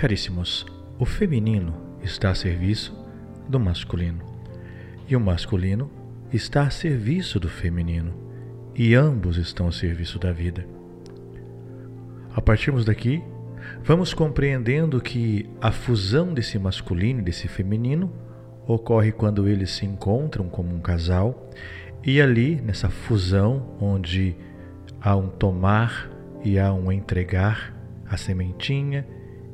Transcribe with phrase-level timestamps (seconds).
[0.00, 0.64] Caríssimos,
[0.98, 2.98] o feminino está a serviço
[3.46, 4.24] do masculino.
[5.06, 5.90] E o masculino
[6.32, 8.14] está a serviço do feminino.
[8.74, 10.66] E ambos estão a serviço da vida.
[12.34, 13.22] A partirmos daqui,
[13.84, 18.10] vamos compreendendo que a fusão desse masculino e desse feminino
[18.66, 21.50] ocorre quando eles se encontram como um casal.
[22.02, 24.34] E ali, nessa fusão, onde
[24.98, 26.10] há um tomar
[26.42, 27.76] e há um entregar,
[28.08, 29.06] a sementinha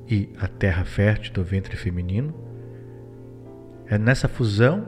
[0.09, 2.35] e a terra fértil do ventre feminino,
[3.87, 4.87] é nessa fusão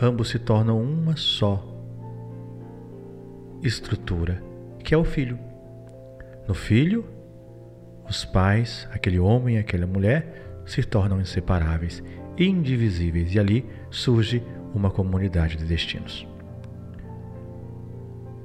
[0.00, 1.70] ambos se tornam uma só
[3.62, 4.42] estrutura,
[4.82, 5.38] que é o filho.
[6.46, 7.04] No filho,
[8.08, 12.02] os pais, aquele homem e aquela mulher, se tornam inseparáveis,
[12.38, 14.42] indivisíveis, e ali surge
[14.74, 16.26] uma comunidade de destinos.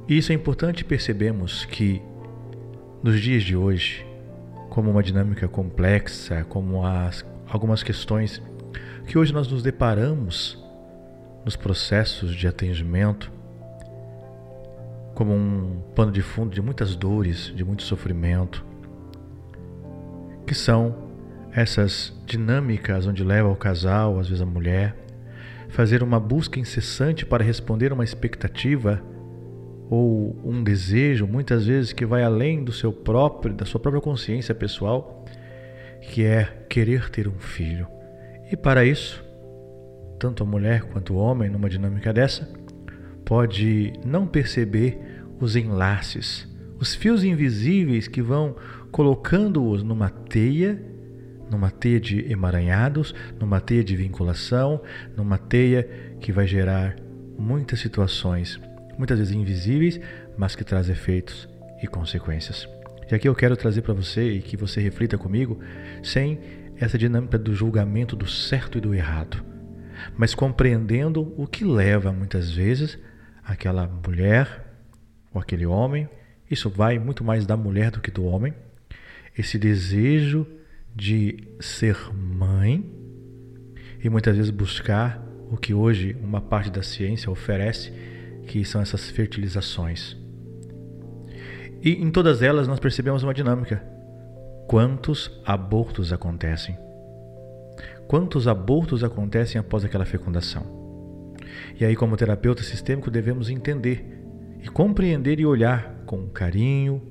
[0.08, 2.02] Isso é importante percebemos que
[3.04, 4.06] nos dias de hoje,
[4.80, 8.42] como uma dinâmica complexa, como as, algumas questões
[9.06, 10.58] que hoje nós nos deparamos
[11.44, 13.30] nos processos de atendimento,
[15.14, 18.66] como um pano de fundo de muitas dores, de muito sofrimento,
[20.48, 20.96] que são
[21.52, 24.96] essas dinâmicas onde leva o casal, às vezes a mulher,
[25.68, 29.04] fazer uma busca incessante para responder uma expectativa
[29.90, 34.54] ou um desejo, muitas vezes que vai além do seu próprio, da sua própria consciência
[34.54, 35.26] pessoal,
[36.02, 37.88] que é querer ter um filho.
[38.52, 39.24] E para isso,
[40.20, 42.48] tanto a mulher quanto o homem, numa dinâmica dessa,
[43.26, 45.00] pode não perceber
[45.40, 46.48] os enlaces,
[46.80, 48.56] os fios invisíveis que vão
[48.92, 50.82] colocando-os numa teia,
[51.50, 54.82] numa teia de emaranhados, numa teia de vinculação,
[55.18, 55.84] numa teia
[56.20, 56.96] que vai gerar
[57.38, 58.60] muitas situações,
[59.00, 60.00] muitas vezes invisíveis,
[60.38, 61.48] mas que traz efeitos
[61.82, 62.68] e consequências.
[63.10, 65.60] E aqui eu quero trazer para você e que você reflita comigo,
[66.04, 66.38] sem
[66.78, 69.44] essa dinâmica do julgamento do certo e do errado,
[70.18, 73.00] mas compreendendo o que leva muitas vezes
[73.44, 74.66] aquela mulher
[75.34, 76.08] ou aquele homem,
[76.52, 78.54] isso vai muito mais da mulher do que do homem,
[79.38, 80.46] esse desejo
[80.94, 82.86] de ser mãe
[84.04, 87.92] e muitas vezes buscar o que hoje uma parte da ciência oferece,
[88.50, 90.18] que são essas fertilizações.
[91.84, 93.84] E em todas elas nós percebemos uma dinâmica.
[94.68, 96.76] Quantos abortos acontecem?
[98.08, 101.36] Quantos abortos acontecem após aquela fecundação?
[101.80, 104.20] E aí, como terapeuta sistêmico, devemos entender
[104.64, 107.02] e compreender e olhar com carinho,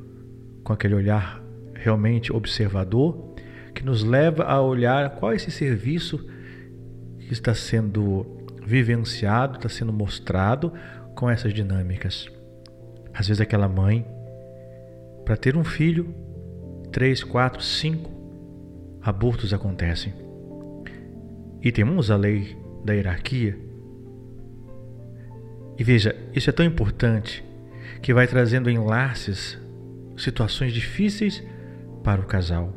[0.64, 1.40] com aquele olhar
[1.72, 3.36] realmente observador,
[3.72, 6.18] que nos leva a olhar qual é esse serviço
[7.20, 8.26] que está sendo
[8.66, 10.72] vivenciado, está sendo mostrado
[11.18, 12.30] com essas dinâmicas.
[13.12, 14.06] Às vezes, aquela mãe,
[15.24, 16.14] para ter um filho,
[16.92, 18.08] três, quatro, cinco
[19.02, 20.14] abortos acontecem.
[21.60, 23.58] E temos a lei da hierarquia.
[25.76, 27.44] E veja, isso é tão importante
[28.00, 29.58] que vai trazendo enlaces,
[30.16, 31.42] situações difíceis
[32.04, 32.72] para o casal.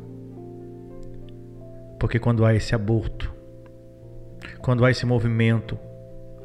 [2.00, 3.32] Porque quando há esse aborto,
[4.64, 5.78] quando há esse movimento,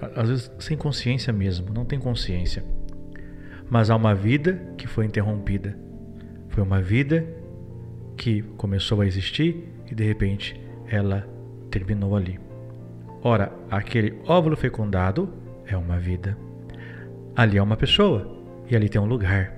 [0.01, 2.63] às vezes sem consciência mesmo, não tem consciência,
[3.69, 5.77] mas há uma vida que foi interrompida.
[6.49, 7.27] Foi uma vida
[8.17, 10.59] que começou a existir e de repente
[10.89, 11.29] ela
[11.71, 12.39] terminou ali.
[13.23, 15.29] Ora, aquele óvulo fecundado
[15.67, 16.37] é uma vida.
[17.35, 18.41] Ali é uma pessoa
[18.71, 19.53] e ali tem um lugar.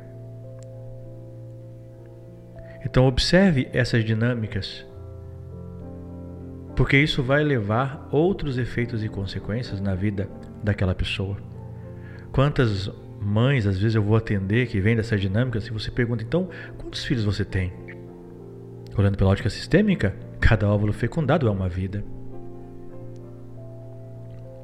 [2.85, 4.87] Então, observe essas dinâmicas,
[6.79, 10.31] porque isso vai levar outros efeitos e consequências na vida
[10.63, 11.37] daquela pessoa.
[12.31, 12.89] Quantas
[13.21, 17.05] mães, às vezes, eu vou atender que vêm dessas dinâmicas e você pergunta, então, quantos
[17.05, 17.73] filhos você tem?
[18.97, 22.05] Olhando pela ótica sistêmica, cada óvulo fecundado é uma vida.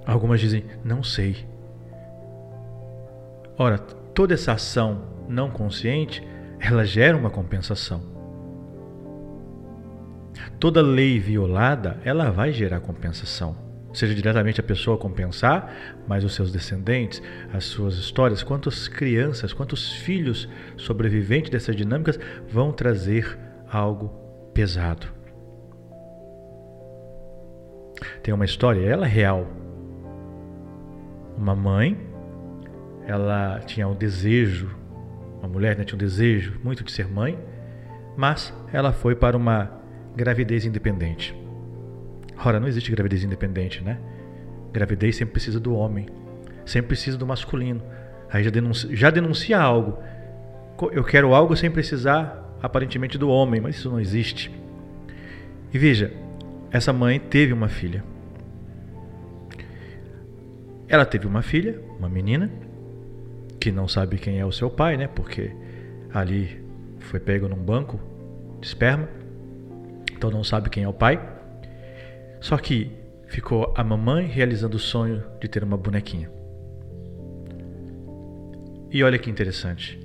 [0.07, 1.45] Algumas dizem, não sei.
[3.59, 6.25] Ora, toda essa ação não consciente,
[6.61, 8.14] ela gera uma compensação.
[10.65, 13.55] Toda lei violada, ela vai gerar compensação.
[13.93, 15.71] Seja diretamente a pessoa compensar,
[16.09, 17.23] mas os seus descendentes,
[17.53, 22.19] as suas histórias, quantas crianças, quantos filhos sobreviventes dessas dinâmicas
[22.49, 23.39] vão trazer
[23.71, 24.09] algo
[24.55, 25.07] pesado.
[28.23, 29.47] Tem uma história, ela é real.
[31.37, 31.95] Uma mãe
[33.07, 34.75] ela tinha o desejo,
[35.41, 37.39] uma mulher né, tinha o desejo muito de ser mãe,
[38.17, 39.84] mas ela foi para uma
[40.15, 41.35] gravidez independente.
[42.45, 43.99] Ora, não existe gravidez independente, né?
[44.73, 46.07] Gravidez sempre precisa do homem,
[46.65, 47.83] sempre precisa do masculino.
[48.31, 49.99] Aí já denuncia, já denuncia algo.
[50.93, 54.51] Eu quero algo sem precisar aparentemente do homem, mas isso não existe.
[55.73, 56.13] E veja,
[56.71, 58.03] essa mãe teve uma filha.
[60.89, 62.51] Ela teve uma filha, uma menina,
[63.61, 65.09] que não sabe quem é o seu pai, né?
[65.09, 65.53] Porque
[66.13, 66.63] ali
[66.99, 68.01] foi pego num banco
[68.61, 69.09] de esperma,
[70.25, 71.21] então não sabe quem é o pai.
[72.41, 72.91] Só que
[73.27, 76.31] ficou a mamãe realizando o sonho de ter uma bonequinha.
[78.91, 80.01] E olha que interessante.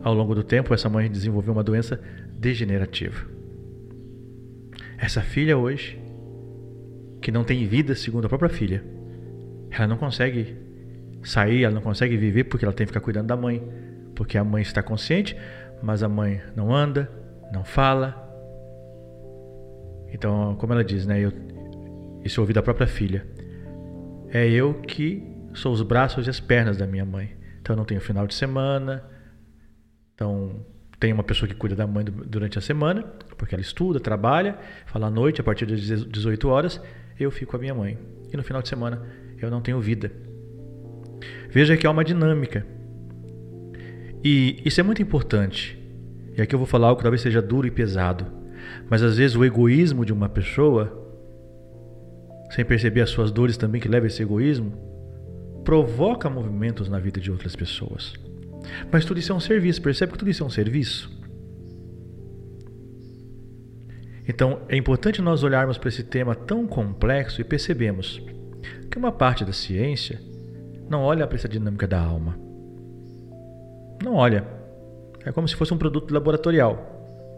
[0.00, 2.00] Ao longo do tempo, essa mãe desenvolveu uma doença
[2.38, 3.26] degenerativa.
[4.96, 6.00] Essa filha hoje,
[7.20, 8.84] que não tem vida segundo a própria filha,
[9.72, 10.56] ela não consegue
[11.24, 13.60] sair, ela não consegue viver porque ela tem que ficar cuidando da mãe.
[14.14, 15.36] Porque a mãe está consciente,
[15.82, 17.10] mas a mãe não anda,
[17.52, 18.23] não fala.
[20.14, 21.20] Então, como ela diz, né?
[21.20, 21.32] Eu,
[22.24, 23.26] isso eu ouvi da própria filha.
[24.30, 25.22] É eu que
[25.52, 27.36] sou os braços e as pernas da minha mãe.
[27.60, 29.04] Então, eu não tenho final de semana.
[30.14, 30.64] Então,
[31.00, 33.02] tem uma pessoa que cuida da mãe durante a semana,
[33.36, 34.56] porque ela estuda, trabalha,
[34.86, 36.80] fala à noite, a partir das 18 horas,
[37.18, 37.98] eu fico com a minha mãe.
[38.32, 39.02] E no final de semana
[39.40, 40.12] eu não tenho vida.
[41.50, 42.64] Veja que há uma dinâmica.
[44.22, 45.78] E isso é muito importante.
[46.36, 48.43] E aqui eu vou falar algo que talvez seja duro e pesado.
[48.88, 50.92] Mas às vezes o egoísmo de uma pessoa,
[52.50, 54.72] sem perceber as suas dores também que leva esse egoísmo,
[55.64, 58.12] provoca movimentos na vida de outras pessoas.
[58.90, 61.10] Mas tudo isso é um serviço, percebe que tudo isso é um serviço?
[64.26, 68.22] Então é importante nós olharmos para esse tema tão complexo e percebemos
[68.90, 70.20] que uma parte da ciência
[70.88, 72.38] não olha para essa dinâmica da alma.
[74.02, 74.46] Não olha.
[75.24, 76.93] É como se fosse um produto laboratorial.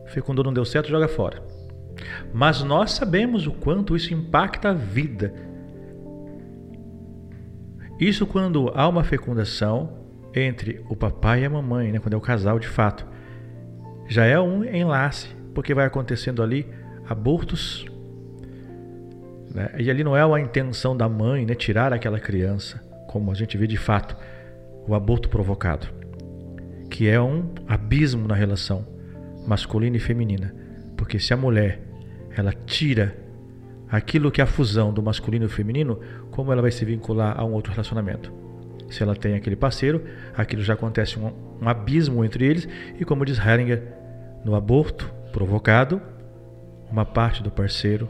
[0.06, 1.42] Fecundou, não deu certo, joga fora.
[2.32, 5.32] Mas nós sabemos o quanto isso impacta a vida.
[7.98, 10.04] Isso quando há uma fecundação
[10.34, 11.98] entre o papai e a mamãe, né?
[11.98, 13.06] quando é o casal de fato.
[14.06, 16.66] Já é um enlace, porque vai acontecendo ali
[17.08, 17.86] abortos
[19.56, 19.70] né?
[19.78, 23.56] E ali não é a intenção da mãe né, tirar aquela criança, como a gente
[23.56, 24.14] vê de fato,
[24.86, 25.86] o aborto provocado,
[26.90, 28.86] que é um abismo na relação
[29.46, 30.54] masculina e feminina.
[30.96, 31.80] Porque se a mulher
[32.36, 33.16] ela tira
[33.88, 36.00] aquilo que é a fusão do masculino e feminino,
[36.30, 38.32] como ela vai se vincular a um outro relacionamento?
[38.90, 40.04] Se ela tem aquele parceiro,
[40.36, 43.82] aquilo já acontece um, um abismo entre eles, e como diz Heringer,
[44.44, 46.00] no aborto provocado,
[46.90, 48.08] uma parte do parceiro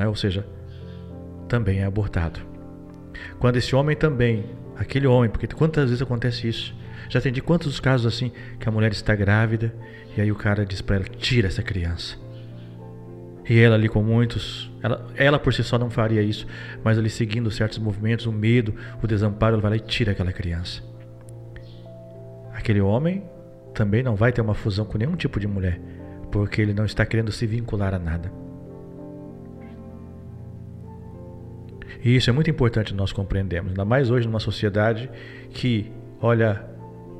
[0.00, 0.08] né?
[0.08, 0.46] ou seja,
[1.46, 2.40] também é abortado.
[3.38, 4.46] Quando esse homem também,
[4.76, 6.74] aquele homem, porque quantas vezes acontece isso?
[7.10, 9.74] Já atendi quantos casos assim que a mulher está grávida
[10.16, 12.16] e aí o cara diz para ela: tira essa criança.
[13.48, 16.46] E ela ali com muitos, ela, ela por si só não faria isso,
[16.84, 18.72] mas ali seguindo certos movimentos, o medo,
[19.02, 20.82] o desamparo, ela vai lá e tira aquela criança.
[22.54, 23.24] Aquele homem
[23.74, 25.80] também não vai ter uma fusão com nenhum tipo de mulher,
[26.30, 28.32] porque ele não está querendo se vincular a nada.
[32.04, 35.10] E isso é muito importante nós compreendermos, ainda mais hoje numa sociedade
[35.50, 35.90] que
[36.22, 36.70] olha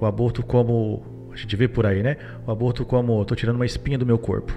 [0.01, 2.17] o aborto como a gente vê por aí, né?
[2.47, 4.53] O aborto como estou tirando uma espinha do meu corpo,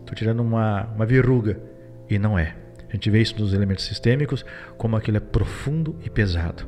[0.00, 1.60] estou tirando uma, uma verruga
[2.08, 2.56] e não é.
[2.88, 4.44] A gente vê isso nos elementos sistêmicos,
[4.76, 6.66] como aquilo é profundo e pesado.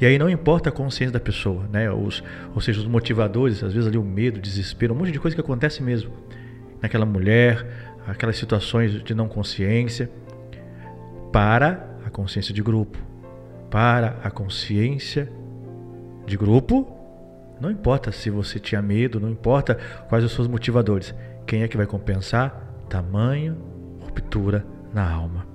[0.00, 1.90] E aí não importa a consciência da pessoa, né?
[1.90, 2.22] Os,
[2.54, 5.34] ou seja, os motivadores, às vezes ali o medo, o desespero, um monte de coisa
[5.34, 6.12] que acontece mesmo
[6.80, 7.66] naquela mulher,
[8.06, 10.08] aquelas situações de não consciência,
[11.32, 12.98] para a consciência de grupo.
[13.70, 15.28] Para a consciência
[16.24, 17.03] de grupo,
[17.60, 21.14] não importa se você tinha medo, não importa quais os seus motivadores.
[21.46, 22.84] Quem é que vai compensar?
[22.88, 23.56] Tamanho,
[24.00, 25.46] ruptura na alma.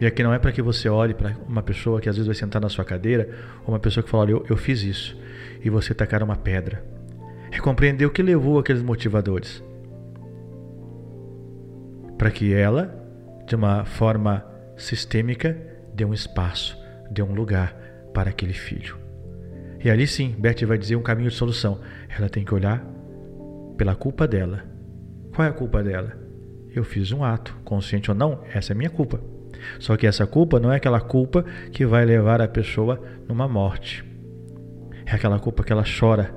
[0.00, 2.34] E aqui não é para que você olhe para uma pessoa que às vezes vai
[2.34, 3.28] sentar na sua cadeira,
[3.66, 5.16] ou uma pessoa que fala: Olha, eu, eu fiz isso,
[5.62, 6.82] e você tacar uma pedra.
[7.52, 9.62] É compreender o que levou aqueles motivadores.
[12.16, 13.00] Para que ela
[13.50, 15.60] de uma forma sistêmica,
[15.92, 16.78] dê um espaço,
[17.10, 17.74] dê um lugar
[18.14, 18.96] para aquele filho.
[19.82, 21.80] E ali sim, Beth vai dizer um caminho de solução.
[22.08, 22.84] Ela tem que olhar
[23.76, 24.64] pela culpa dela.
[25.34, 26.18] Qual é a culpa dela?
[26.70, 29.20] Eu fiz um ato, consciente ou não, essa é minha culpa.
[29.78, 34.04] Só que essa culpa não é aquela culpa que vai levar a pessoa numa morte.
[35.06, 36.34] É aquela culpa que ela chora,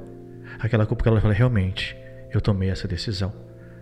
[0.59, 1.95] aquela culpa que ela fala: realmente,
[2.31, 3.33] eu tomei essa decisão.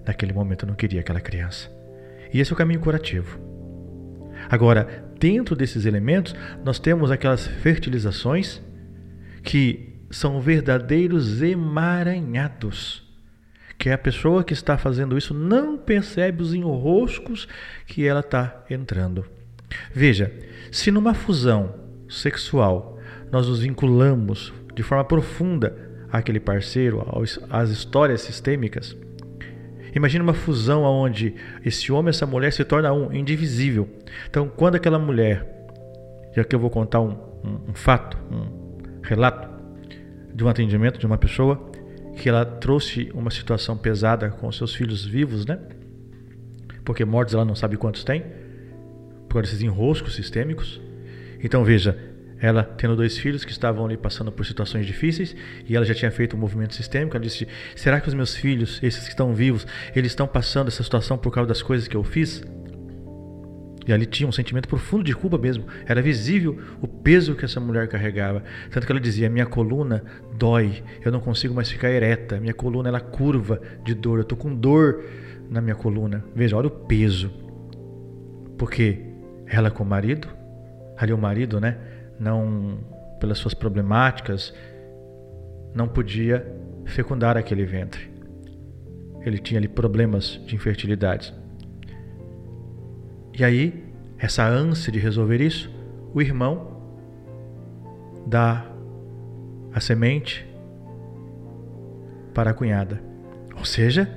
[0.06, 1.70] Naquele momento eu não queria aquela criança.
[2.34, 3.39] E esse é o caminho curativo.
[4.50, 8.62] Agora, dentro desses elementos, nós temos aquelas fertilizações
[9.43, 13.10] que são verdadeiros emaranhados.
[13.77, 17.48] Que a pessoa que está fazendo isso não percebe os enroscos
[17.88, 19.25] que ela está entrando.
[19.93, 20.31] Veja,
[20.71, 21.74] se numa fusão
[22.07, 23.00] sexual
[23.31, 25.75] nós nos vinculamos de forma profunda
[26.12, 27.05] àquele parceiro,
[27.50, 28.95] às histórias sistêmicas,
[29.93, 33.89] Imagina uma fusão onde esse homem e essa mulher se tornam um, indivisível.
[34.29, 35.45] Então, quando aquela mulher,
[36.36, 37.12] já que eu vou contar um,
[37.43, 38.61] um, um fato, um
[39.01, 39.50] relato
[40.34, 41.72] de um atendimento de uma pessoa,
[42.15, 45.60] que ela trouxe uma situação pesada com seus filhos vivos, né?
[46.84, 48.24] Porque mortos ela não sabe quantos tem,
[49.29, 50.81] por esses enroscos sistêmicos.
[51.43, 51.98] Então veja,
[52.39, 55.36] ela tendo dois filhos que estavam ali passando por situações difíceis
[55.67, 57.15] e ela já tinha feito um movimento sistêmico.
[57.15, 59.65] Ela disse: Será que os meus filhos, esses que estão vivos,
[59.96, 62.43] eles estão passando essa situação por causa das coisas que eu fiz?
[63.88, 65.66] E ali tinha um sentimento profundo de culpa mesmo.
[65.86, 68.44] Era visível o peso que essa mulher carregava.
[68.70, 70.04] Tanto que ela dizia: Minha coluna
[70.38, 74.38] dói, eu não consigo mais ficar ereta, minha coluna ela curva de dor, eu estou
[74.38, 75.04] com dor
[75.50, 76.24] na minha coluna.
[76.36, 77.32] Veja, olha o peso.
[78.58, 79.00] Porque
[79.48, 80.28] ela com o marido,
[80.98, 81.78] ali o marido, né?
[82.22, 82.78] não
[83.20, 84.54] pelas suas problemáticas,
[85.74, 86.46] não podia
[86.86, 88.12] fecundar aquele ventre.
[89.26, 91.34] Ele tinha ali problemas de infertilidade.
[93.41, 93.83] E aí,
[94.19, 95.67] essa ânsia de resolver isso,
[96.13, 96.79] o irmão
[98.27, 98.67] dá
[99.74, 100.48] a semente
[102.31, 103.01] para a cunhada.
[103.57, 104.07] Ou seja,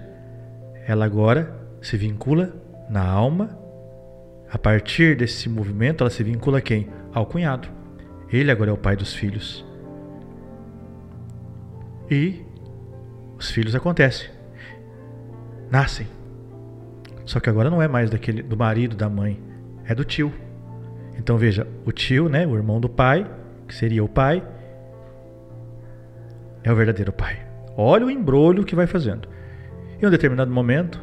[0.86, 2.54] ela agora se vincula
[2.90, 3.58] na alma.
[4.50, 6.90] A partir desse movimento, ela se vincula a quem?
[7.10, 7.66] Ao cunhado.
[8.30, 9.64] Ele agora é o pai dos filhos.
[12.10, 12.44] E
[13.38, 14.28] os filhos acontecem.
[15.70, 16.06] Nascem.
[17.24, 19.40] Só que agora não é mais daquele do marido, da mãe,
[19.84, 20.32] é do tio.
[21.18, 23.30] Então veja, o tio, né, o irmão do pai,
[23.66, 24.42] que seria o pai,
[26.62, 27.46] é o verdadeiro pai.
[27.76, 29.28] Olha o embrulho que vai fazendo.
[30.00, 31.02] Em um determinado momento,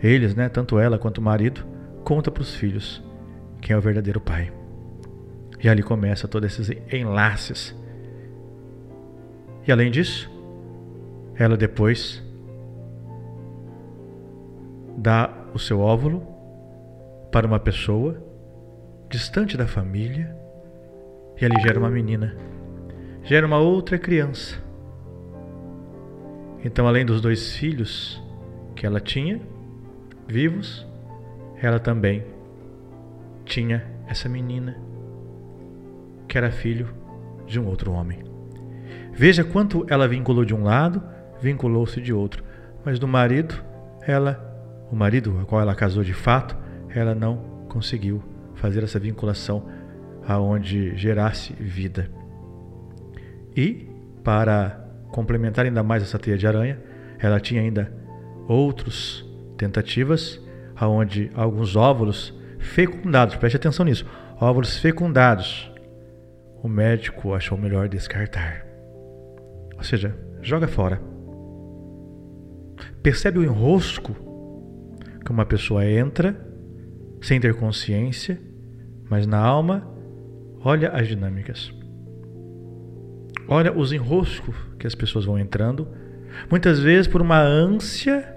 [0.00, 1.64] eles, né, tanto ela quanto o marido,
[2.04, 3.02] conta para os filhos
[3.60, 4.52] quem é o verdadeiro pai.
[5.62, 7.74] E ali começa todos esses enlaces.
[9.66, 10.28] E além disso,
[11.36, 12.22] ela depois
[14.96, 16.26] dá o seu óvulo
[17.30, 18.22] para uma pessoa
[19.08, 20.36] distante da família
[21.40, 22.36] e ali gera uma menina,
[23.22, 24.62] gera uma outra criança.
[26.64, 28.22] Então, além dos dois filhos
[28.74, 29.40] que ela tinha
[30.26, 30.86] vivos,
[31.60, 32.24] ela também
[33.44, 34.76] tinha essa menina
[36.28, 36.88] que era filho
[37.46, 38.20] de um outro homem.
[39.12, 41.02] Veja quanto ela vinculou de um lado,
[41.40, 42.42] vinculou-se de outro,
[42.84, 43.54] mas do marido,
[44.06, 44.51] ela,
[44.92, 46.54] o marido a qual ela casou de fato,
[46.90, 48.22] ela não conseguiu
[48.54, 49.66] fazer essa vinculação
[50.28, 52.10] aonde gerasse vida.
[53.56, 53.88] E
[54.22, 56.78] para complementar ainda mais essa teia de aranha,
[57.18, 57.90] ela tinha ainda
[58.46, 59.24] outras
[59.56, 60.38] tentativas
[60.76, 64.06] aonde alguns óvulos fecundados, preste atenção nisso,
[64.38, 65.72] óvulos fecundados
[66.62, 68.64] o médico achou melhor descartar.
[69.76, 71.00] Ou seja, joga fora.
[73.02, 74.31] Percebe o enrosco
[75.24, 76.36] que uma pessoa entra
[77.20, 78.40] sem ter consciência,
[79.08, 79.88] mas na alma,
[80.60, 81.72] olha as dinâmicas.
[83.48, 85.86] Olha os enroscos que as pessoas vão entrando,
[86.50, 88.28] muitas vezes por uma ânsia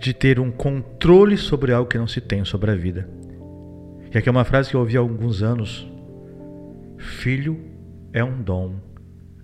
[0.00, 3.08] de ter um controle sobre algo que não se tem sobre a vida.
[4.14, 5.90] E aqui é uma frase que eu ouvi há alguns anos:
[6.96, 7.58] Filho
[8.12, 8.76] é um dom,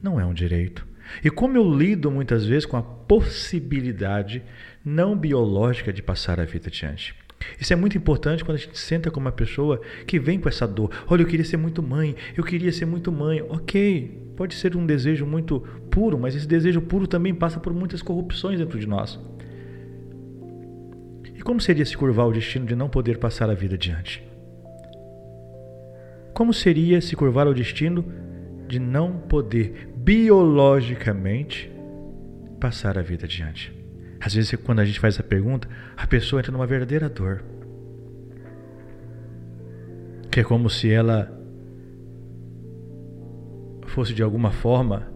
[0.03, 0.87] não é um direito.
[1.23, 2.83] E como eu lido muitas vezes com a
[3.13, 4.43] possibilidade
[4.83, 7.15] não biológica de passar a vida adiante.
[7.61, 10.67] Isso é muito importante quando a gente senta com uma pessoa que vem com essa
[10.67, 10.91] dor.
[11.07, 13.43] Olha, eu queria ser muito mãe, eu queria ser muito mãe.
[13.51, 18.01] Ok, pode ser um desejo muito puro, mas esse desejo puro também passa por muitas
[18.01, 19.21] corrupções dentro de nós.
[21.35, 24.27] E como seria se curvar o destino de não poder passar a vida adiante?
[26.33, 28.11] Como seria se curvar ao destino
[28.67, 31.72] de não poder biologicamente
[32.63, 33.77] passar a vida adiante?
[34.21, 37.43] Às vezes, quando a gente faz essa pergunta, a pessoa entra numa verdadeira dor.
[40.31, 41.37] Que é como se ela
[43.87, 45.11] fosse de alguma forma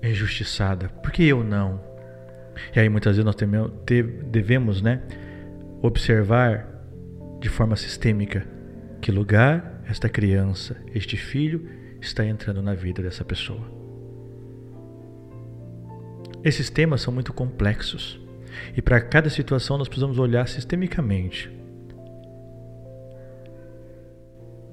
[0.00, 0.88] injustiçada.
[0.88, 1.80] Por que eu não?
[2.74, 3.34] E aí muitas vezes nós
[4.30, 5.02] devemos né,
[5.82, 6.68] observar
[7.40, 8.46] de forma sistêmica
[9.00, 11.68] que lugar esta criança, este filho,
[12.00, 13.83] está entrando na vida dessa pessoa.
[16.44, 18.20] Esses temas são muito complexos
[18.76, 21.50] e para cada situação nós precisamos olhar sistemicamente.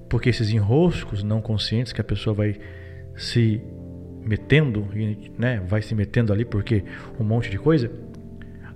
[0.10, 2.60] Porque esses enroscos não conscientes que a pessoa vai
[3.16, 3.62] se
[4.20, 4.86] metendo,
[5.38, 6.84] né, vai se metendo ali porque
[7.18, 7.90] um monte de coisa,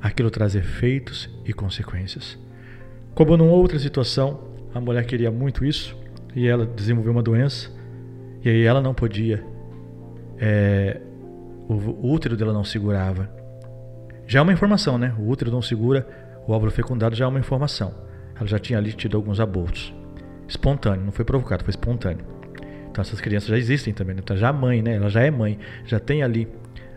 [0.01, 2.39] aquilo traz efeitos e consequências.
[3.13, 5.97] Como numa outra situação, a mulher queria muito isso
[6.33, 7.69] e ela desenvolveu uma doença
[8.41, 9.43] e aí ela não podia
[10.37, 11.01] é,
[11.67, 13.29] o útero dela não segurava.
[14.27, 15.13] Já é uma informação, né?
[15.17, 16.07] O útero não segura
[16.47, 17.93] o óvulo fecundado, já é uma informação.
[18.35, 19.93] Ela já tinha ali tido alguns abortos.
[20.47, 22.25] Espontâneo, não foi provocado, foi espontâneo.
[22.89, 24.21] Então essas crianças já existem também, né?
[24.23, 24.95] Então, já a mãe, né?
[24.95, 26.47] Ela já é mãe, já tem ali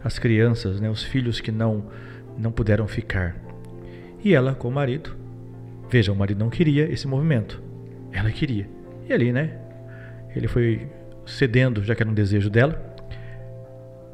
[0.05, 0.89] as crianças, né?
[0.89, 1.87] Os filhos que não
[2.37, 3.37] não puderam ficar.
[4.23, 5.17] E ela com o marido,
[5.91, 7.61] veja, o marido não queria esse movimento,
[8.13, 8.69] ela queria.
[9.09, 9.59] E ali, né?
[10.37, 10.89] Ele foi
[11.27, 12.88] cedendo, já que era um desejo dela.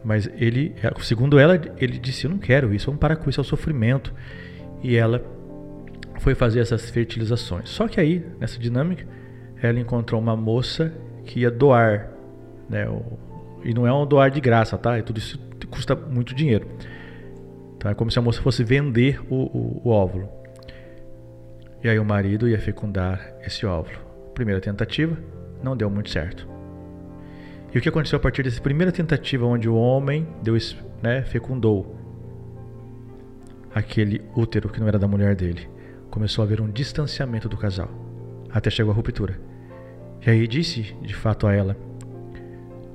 [0.05, 3.43] Mas ele, segundo ela, ele disse: Eu não quero isso, vamos parar com isso, é
[3.43, 4.13] o sofrimento.
[4.83, 5.25] E ela
[6.21, 7.71] foi fazer essas fertilizações.
[7.71, 9.07] Só que aí, nessa dinâmica,
[9.63, 10.93] ela encontrou uma moça
[11.25, 12.11] que ia doar,
[12.69, 12.87] né?
[13.65, 14.99] E não é um doar de graça, tá?
[14.99, 15.39] E tudo isso
[15.71, 16.69] custa muito dinheiro.
[17.77, 20.29] Então é como se a moça fosse vender o, o, o óvulo.
[21.83, 23.99] E aí o marido ia fecundar esse óvulo.
[24.35, 25.17] Primeira tentativa,
[25.63, 26.54] não deu muito certo.
[27.75, 30.57] E o que aconteceu a partir dessa primeira tentativa, onde o homem deu,
[31.03, 31.99] né, fecundou
[33.75, 35.69] aquele útero que não era da mulher dele?
[36.09, 37.91] Começou a haver um distanciamento do casal,
[38.49, 39.41] até chegou a ruptura.
[40.25, 41.77] E aí disse de fato a ela: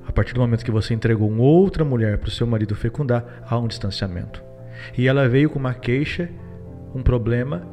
[0.07, 3.43] a partir do momento que você entregou uma outra mulher para o seu marido fecundar,
[3.45, 4.41] há um distanciamento.
[4.97, 6.29] E ela veio com uma queixa,
[6.95, 7.67] um problema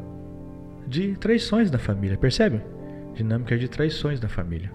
[0.89, 2.61] de traições na família, percebe?
[3.15, 4.73] Dinâmica de traições na família.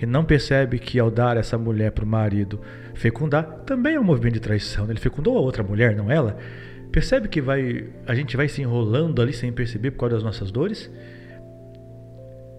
[0.00, 2.60] E não percebe que ao dar essa mulher para o marido
[2.94, 4.88] fecundar, também é um movimento de traição.
[4.88, 6.36] Ele fecundou a outra mulher, não ela?
[6.92, 10.50] Percebe que vai, a gente vai se enrolando ali sem perceber por causa das nossas
[10.50, 10.90] dores?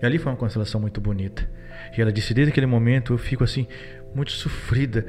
[0.01, 1.49] E ali foi uma constelação muito bonita.
[1.97, 3.67] E ela disse: desde aquele momento eu fico assim,
[4.13, 5.05] muito sofrida.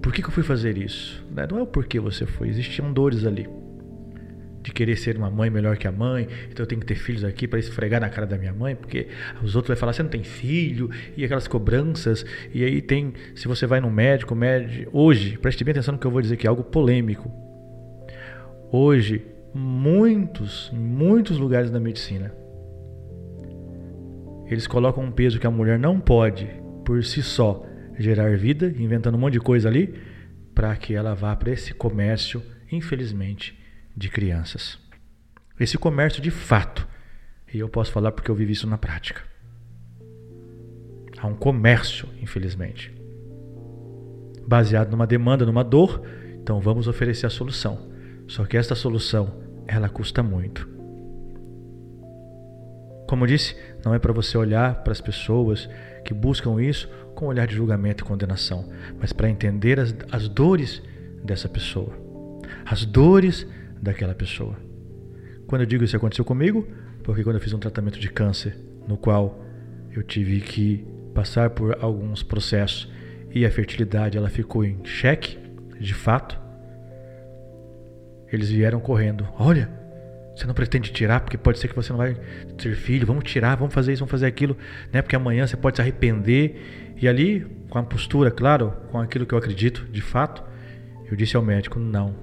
[0.00, 1.24] Por que, que eu fui fazer isso?
[1.30, 1.46] Né?
[1.50, 3.48] Não é o porquê você foi, existiam dores ali.
[4.62, 7.24] De querer ser uma mãe melhor que a mãe, então eu tenho que ter filhos
[7.24, 9.08] aqui para esfregar na cara da minha mãe, porque
[9.42, 12.26] os outros vão falar: você não tem filho, e aquelas cobranças.
[12.52, 14.90] E aí tem, se você vai no médico, médico.
[14.92, 17.30] Hoje, preste bem atenção no que eu vou dizer, que é algo polêmico.
[18.70, 19.24] Hoje,
[19.54, 22.32] muitos, muitos lugares da medicina,
[24.46, 26.48] eles colocam um peso que a mulher não pode,
[26.84, 27.64] por si só,
[27.98, 29.94] gerar vida, inventando um monte de coisa ali,
[30.54, 33.59] para que ela vá para esse comércio, infelizmente,
[34.00, 34.78] de crianças.
[35.58, 36.88] Esse comércio de fato.
[37.52, 39.22] E eu posso falar porque eu vivi isso na prática.
[41.18, 42.94] Há um comércio, infelizmente.
[44.48, 46.02] Baseado numa demanda, numa dor,
[46.40, 47.90] então vamos oferecer a solução.
[48.26, 50.66] Só que esta solução, ela custa muito.
[53.06, 55.68] Como disse, não é para você olhar para as pessoas
[56.06, 58.66] que buscam isso com um olhar de julgamento e condenação,
[58.98, 60.80] mas para entender as, as dores
[61.22, 61.92] dessa pessoa,
[62.64, 63.46] as dores
[63.80, 64.56] daquela pessoa.
[65.46, 66.66] Quando eu digo isso aconteceu comigo,
[67.02, 69.44] porque quando eu fiz um tratamento de câncer, no qual
[69.92, 72.90] eu tive que passar por alguns processos
[73.32, 75.38] e a fertilidade ela ficou em xeque,
[75.80, 76.38] de fato,
[78.32, 79.26] eles vieram correndo.
[79.38, 79.68] Olha,
[80.34, 82.14] você não pretende tirar porque pode ser que você não vai
[82.56, 83.06] ter filho.
[83.06, 84.56] Vamos tirar, vamos fazer isso, vamos fazer aquilo,
[84.92, 85.02] né?
[85.02, 86.94] Porque amanhã você pode se arrepender.
[86.96, 90.42] E ali, com a postura, claro, com aquilo que eu acredito, de fato,
[91.10, 92.14] eu disse ao médico: não,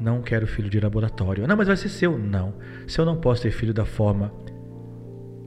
[0.00, 1.46] não quero filho de laboratório.
[1.46, 2.18] Não, mas vai ser seu.
[2.18, 2.54] Não.
[2.86, 4.32] Se eu não posso ter filho da forma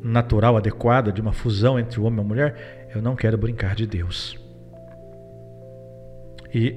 [0.04, 3.76] natural, adequada, de uma fusão entre o homem e a mulher, eu não quero brincar
[3.76, 4.40] de Deus.
[6.54, 6.76] E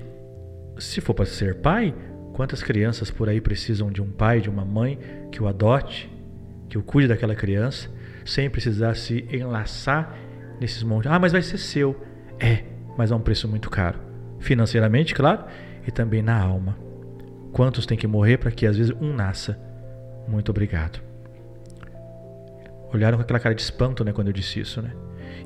[0.78, 1.94] se for para ser pai,
[2.34, 4.98] Quantas crianças por aí precisam de um pai, de uma mãe
[5.30, 6.12] que o adote,
[6.68, 7.88] que o cuide daquela criança,
[8.24, 10.18] sem precisar se enlaçar
[10.60, 11.08] nesses montes.
[11.08, 11.96] Ah, mas vai ser seu.
[12.40, 12.64] É,
[12.98, 14.00] mas é um preço muito caro.
[14.40, 15.44] Financeiramente, claro,
[15.86, 16.76] e também na alma.
[17.54, 19.56] Quantos tem que morrer para que às vezes um nasça?
[20.26, 21.00] Muito obrigado.
[22.92, 24.92] Olharam com aquela cara de espanto, né, quando eu disse isso, né?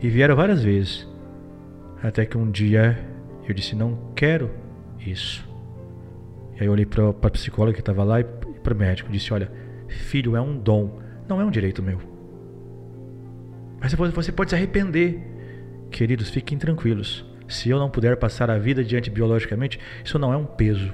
[0.02, 1.06] E vieram várias vezes.
[2.02, 2.98] Até que um dia
[3.46, 4.50] eu disse: Não quero
[4.98, 5.46] isso.
[6.56, 9.12] E aí eu olhei para a psicóloga que estava lá e para o médico.
[9.12, 9.52] Disse: Olha,
[9.86, 12.00] filho é um dom, não é um direito meu.
[13.78, 15.20] Mas você pode se arrepender.
[15.90, 17.26] Queridos, fiquem tranquilos.
[17.46, 20.90] Se eu não puder passar a vida diante biologicamente, isso não é um peso.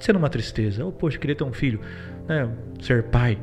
[0.00, 0.86] Pode ser uma tristeza.
[0.86, 1.78] Oh, poxa, queria ter um filho,
[2.26, 2.50] né?
[2.80, 3.38] ser pai.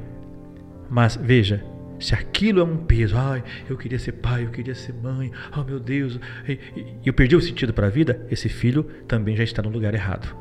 [0.89, 1.63] Mas veja,
[1.99, 5.63] se aquilo é um peso, ai, eu queria ser pai, eu queria ser mãe, oh
[5.63, 6.57] meu Deus, e
[7.05, 10.35] eu perdi o sentido para a vida, esse filho também já está no lugar errado.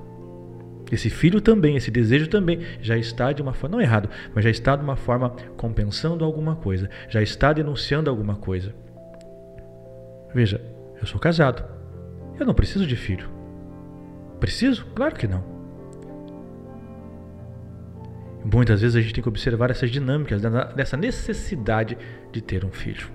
[0.91, 4.51] Esse filho também, esse desejo também já está de uma forma, não errado, mas já
[4.51, 8.75] está de uma forma compensando alguma coisa, já está denunciando alguma coisa.
[10.35, 10.63] Veja,
[10.99, 11.63] eu sou casado.
[12.41, 13.29] Eu não preciso de filho.
[14.41, 14.87] Preciso?
[14.95, 15.56] Claro que não.
[18.53, 20.41] Muitas vezes a gente tem que observar essas dinâmicas
[20.75, 21.99] dessa necessidade
[22.31, 23.09] de ter um filho.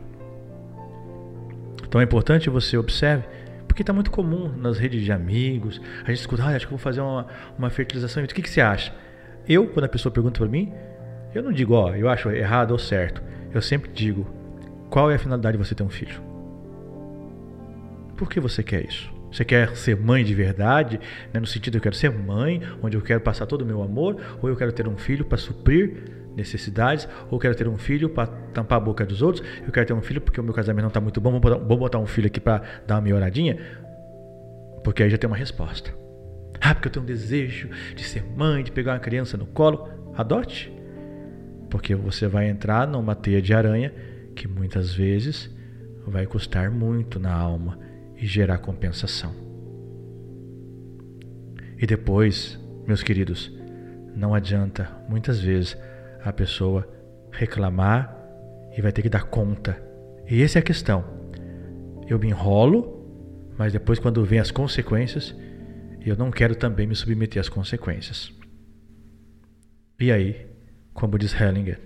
[1.88, 3.24] Então é importante você observe
[3.68, 6.78] Porque está muito comum nas redes de amigos, a gente escuta, ah, acho que vou
[6.78, 7.26] fazer uma,
[7.58, 8.22] uma fertilização.
[8.22, 8.94] O que, que você acha?
[9.48, 10.74] Eu, quando a pessoa pergunta para mim,
[11.34, 13.24] eu não digo, ó, eu acho errado ou certo.
[13.54, 14.28] Eu sempre digo,
[14.90, 16.22] qual é a finalidade de você ter um filho?
[18.18, 19.21] Por que você quer isso?
[19.32, 21.00] Você quer ser mãe de verdade,
[21.34, 21.40] né?
[21.40, 24.50] no sentido eu quero ser mãe, onde eu quero passar todo o meu amor, ou
[24.50, 26.04] eu quero ter um filho para suprir
[26.36, 29.94] necessidades, ou quero ter um filho para tampar a boca dos outros, eu quero ter
[29.94, 32.06] um filho porque o meu casamento não está muito bom, vou botar, vou botar um
[32.06, 33.58] filho aqui para dar uma melhoradinha,
[34.84, 35.94] porque aí já tem uma resposta.
[36.60, 39.90] Ah, porque eu tenho um desejo de ser mãe, de pegar uma criança no colo.
[40.16, 40.72] Adote.
[41.70, 43.92] Porque você vai entrar numa teia de aranha
[44.36, 45.50] que muitas vezes
[46.06, 47.80] vai custar muito na alma
[48.22, 49.34] e gerar compensação.
[51.78, 53.52] E depois, meus queridos,
[54.16, 55.76] não adianta muitas vezes
[56.24, 56.88] a pessoa
[57.32, 58.16] reclamar
[58.78, 59.82] e vai ter que dar conta.
[60.30, 61.04] E essa é a questão.
[62.08, 65.36] Eu me enrolo, mas depois, quando vem as consequências,
[66.06, 68.32] eu não quero também me submeter às consequências.
[70.00, 70.48] E aí,
[70.94, 71.80] como diz Hellinger,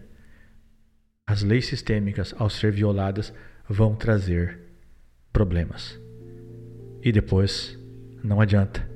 [1.25, 3.33] as leis sistêmicas, ao ser violadas,
[3.69, 4.59] vão trazer
[5.31, 5.99] problemas.
[7.05, 7.77] E depois,
[8.23, 8.89] não adianta.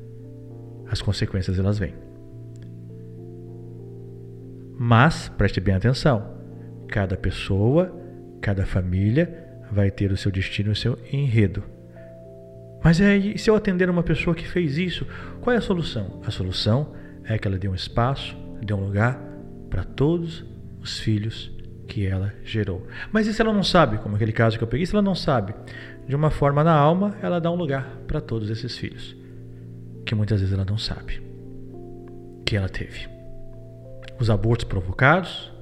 [0.89, 1.93] As consequências elas vêm.
[4.75, 6.27] Mas preste bem atenção.
[6.87, 7.95] Cada pessoa,
[8.41, 11.63] cada família vai ter o seu destino, o seu enredo.
[12.83, 15.05] Mas é, se eu atender uma pessoa que fez isso,
[15.39, 16.19] qual é a solução?
[16.25, 16.95] A solução
[17.25, 19.21] é que ela dê um espaço, dê um lugar
[19.69, 20.43] para todos
[20.81, 21.55] os filhos
[21.87, 22.87] que ela gerou.
[23.11, 25.13] Mas e se ela não sabe, como aquele caso que eu peguei, se ela não
[25.13, 25.53] sabe,
[26.09, 29.15] de uma forma na alma, ela dá um lugar para todos esses filhos,
[30.03, 31.21] que muitas vezes ela não sabe
[32.43, 33.07] que ela teve.
[34.19, 35.53] Os abortos provocados,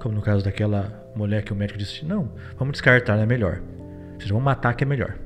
[0.00, 3.62] como no caso daquela mulher que o médico disse: não, vamos descartar, é melhor.
[4.18, 5.16] Vocês vão matar que é melhor.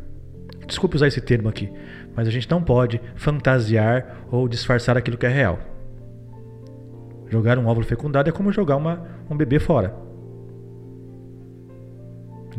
[0.67, 1.73] Desculpe usar esse termo aqui,
[2.15, 5.59] mas a gente não pode fantasiar ou disfarçar aquilo que é real.
[7.27, 10.12] Jogar um óvulo fecundado é como jogar uma, um bebê fora.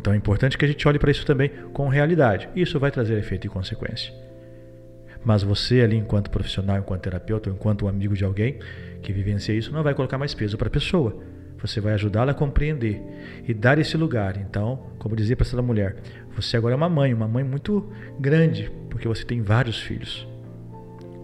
[0.04, 2.50] Então é importante que a gente olhe para isso também com realidade.
[2.54, 4.14] Isso vai trazer efeito e consequência.
[5.24, 8.60] Mas você ali, enquanto profissional, enquanto terapeuta, ou enquanto amigo de alguém
[9.02, 11.18] que vivencia isso, não vai colocar mais peso para a pessoa.
[11.62, 13.02] Você vai ajudá-la a compreender
[13.48, 14.36] e dar esse lugar.
[14.36, 15.96] Então, como dizia para essa mulher,
[16.36, 17.90] você agora é uma mãe, uma mãe muito
[18.20, 20.28] grande, porque você tem vários filhos.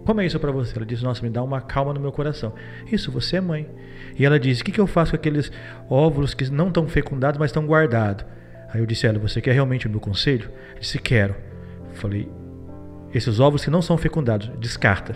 [0.05, 0.77] Como é isso para você?
[0.77, 2.53] Ela diz: Nossa, me dá uma calma no meu coração.
[2.89, 3.67] Isso, você é mãe.
[4.17, 5.51] E ela diz: O que, que eu faço com aqueles
[5.89, 8.38] óvulos que não estão fecundados, mas estão guardados?
[8.73, 10.49] Aí eu disse a ela: Você quer realmente o meu conselho?
[10.71, 11.35] Ela disse: Quero.
[11.89, 12.31] Eu falei:
[13.13, 15.15] Esses óvulos que não são fecundados, descarta.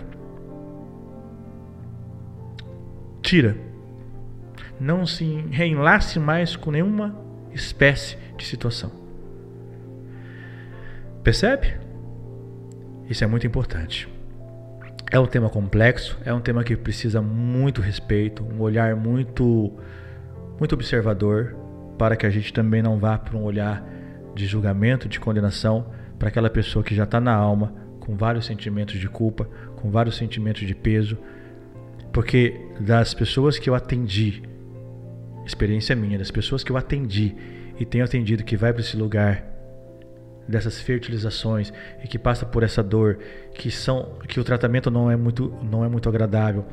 [3.21, 3.55] Tira.
[4.79, 7.15] Não se reenlace mais com nenhuma
[7.53, 8.91] espécie de situação.
[11.23, 11.75] Percebe?
[13.09, 14.09] Isso é muito importante.
[15.11, 19.71] É um tema complexo, é um tema que precisa muito respeito, um olhar muito
[20.59, 21.55] muito observador
[21.97, 23.83] para que a gente também não vá para um olhar
[24.35, 28.99] de julgamento, de condenação para aquela pessoa que já está na alma com vários sentimentos
[28.99, 31.17] de culpa, com vários sentimentos de peso,
[32.11, 34.43] porque das pessoas que eu atendi,
[35.45, 37.35] experiência minha, das pessoas que eu atendi
[37.79, 39.45] e tenho atendido que vai para esse lugar
[40.47, 41.71] dessas fertilizações
[42.03, 43.19] e que passa por essa dor,
[43.53, 46.65] que são que o tratamento não é muito não é muito agradável,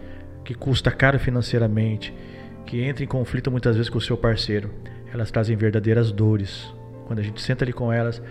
[0.45, 2.13] que custa caro financeiramente,
[2.71, 4.71] que entra em conflito muitas vezes com o seu parceiro.
[5.13, 6.73] Elas trazem verdadeiras dores.
[7.05, 8.23] Quando a gente senta ali com elas,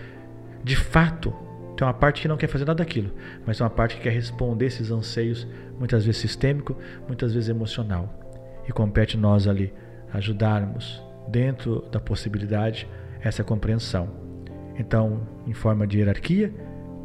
[0.64, 1.30] de fato,
[1.76, 3.10] tem uma parte que não quer fazer nada daquilo,
[3.46, 5.46] mas tem uma parte que quer responder esses anseios,
[5.78, 6.74] muitas vezes sistêmico,
[7.06, 8.18] muitas vezes emocional.
[8.66, 9.74] E compete nós ali
[10.10, 12.88] ajudarmos dentro da possibilidade
[13.20, 14.08] essa compreensão.
[14.74, 16.50] Então, em forma de hierarquia,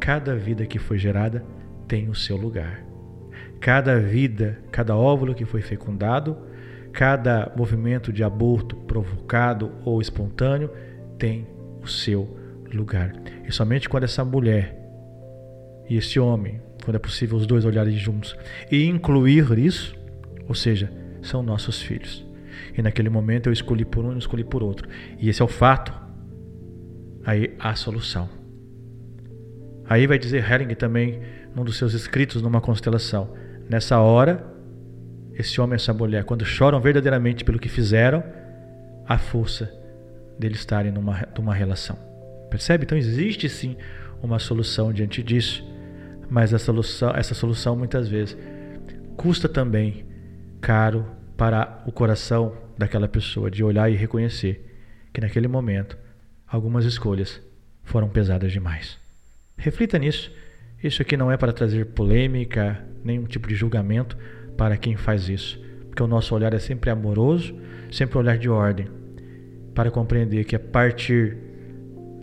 [0.00, 1.44] cada vida que foi gerada
[1.86, 2.82] tem o seu lugar.
[3.60, 6.55] Cada vida, cada óvulo que foi fecundado,
[6.96, 10.70] cada movimento de aborto provocado ou espontâneo
[11.18, 11.46] tem
[11.82, 12.38] o seu
[12.72, 13.12] lugar.
[13.46, 14.74] E somente quando essa mulher
[15.90, 18.34] e esse homem, quando é possível os dois olharem juntos
[18.72, 19.94] e incluir isso,
[20.48, 22.24] ou seja, são nossos filhos.
[22.74, 24.88] E naquele momento eu escolhi por um e escolhi por outro.
[25.18, 25.92] E esse é o fato
[27.26, 28.26] aí há solução.
[29.86, 31.20] Aí vai dizer Hering também,
[31.54, 33.34] num dos seus escritos numa constelação:
[33.68, 34.55] nessa hora,
[35.38, 38.24] esse homem e essa mulher, quando choram verdadeiramente pelo que fizeram,
[39.06, 39.72] a força
[40.38, 41.98] deles estarem numa, numa relação.
[42.50, 42.84] Percebe?
[42.84, 43.76] Então existe sim
[44.22, 45.64] uma solução diante disso,
[46.28, 48.36] mas essa solução, essa solução muitas vezes
[49.16, 50.06] custa também
[50.60, 54.64] caro para o coração daquela pessoa de olhar e reconhecer
[55.12, 55.96] que naquele momento
[56.46, 57.40] algumas escolhas
[57.82, 58.98] foram pesadas demais.
[59.56, 60.30] Reflita nisso.
[60.82, 64.16] Isso aqui não é para trazer polêmica, nenhum tipo de julgamento
[64.56, 67.54] para quem faz isso, porque o nosso olhar é sempre amoroso,
[67.90, 68.88] sempre um olhar de ordem,
[69.74, 71.36] para compreender que a partir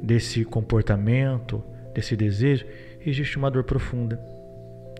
[0.01, 2.65] desse comportamento, desse desejo,
[3.05, 4.19] existe uma dor profunda,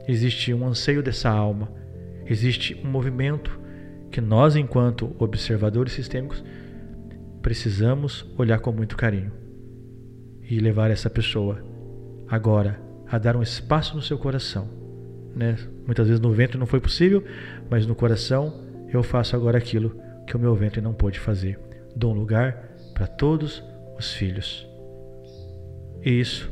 [0.08, 1.72] existe um anseio dessa alma,
[2.26, 3.60] existe um movimento
[4.12, 6.44] que nós, enquanto observadores sistêmicos,
[7.42, 9.32] precisamos olhar com muito carinho
[10.50, 11.64] e levar essa pessoa
[12.28, 14.83] agora a dar um espaço no seu coração.
[15.36, 15.58] Né?
[15.86, 17.24] Muitas vezes no ventre não foi possível,
[17.70, 21.60] mas no coração eu faço agora aquilo que o meu ventre não pôde fazer.
[21.96, 23.64] Dou um lugar para todos
[23.98, 24.68] os filhos.
[26.04, 26.52] E isso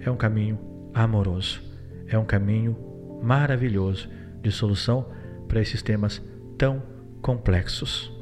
[0.00, 0.58] é um caminho
[0.94, 1.60] amoroso,
[2.08, 2.76] é um caminho
[3.22, 4.08] maravilhoso
[4.40, 5.06] de solução
[5.48, 6.22] para esses temas
[6.56, 6.82] tão
[7.20, 8.12] complexos.